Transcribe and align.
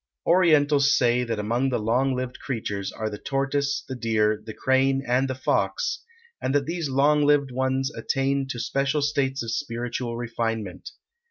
Orientals 0.25 0.97
say 0.97 1.23
that 1.25 1.37
among 1.37 1.69
the 1.69 1.77
long 1.77 2.15
lived 2.15 2.39
creatures 2.39 2.91
are 2.91 3.07
the 3.07 3.19
tortoise, 3.19 3.83
the 3.87 3.93
deer, 3.93 4.41
the 4.43 4.51
crane 4.51 5.03
and 5.07 5.27
the 5.27 5.35
fox, 5.35 6.03
and 6.41 6.55
that 6.55 6.65
these 6.65 6.89
long 6.89 7.23
lived 7.23 7.51
ones 7.51 7.93
attain 7.93 8.47
to 8.47 8.57
special 8.59 9.03
states 9.03 9.43
of 9.43 9.51
spiritual 9.51 10.17
refinement. 10.17 10.89